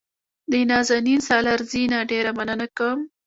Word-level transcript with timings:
د 0.51 0.53
نازنین 0.69 1.19
سالارزي 1.27 1.83
نه 1.93 1.99
ډېره 2.11 2.31
مننه 2.37 2.67
کوم. 2.77 2.99